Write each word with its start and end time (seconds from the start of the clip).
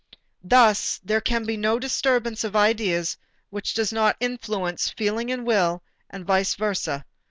Thus 0.43 0.99
there 1.03 1.21
can 1.21 1.45
be 1.45 1.55
no 1.57 1.77
disturbance 1.77 2.43
of 2.43 2.55
ideas 2.55 3.17
which 3.51 3.75
does 3.75 3.93
not 3.93 4.17
influence 4.19 4.89
feeling 4.89 5.29
and 5.31 5.45
will, 5.45 5.83
and 6.09 6.25
vice 6.25 6.55
versa. 6.55 7.05